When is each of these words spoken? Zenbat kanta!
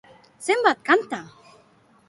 Zenbat 0.39 0.79
kanta! 0.83 1.21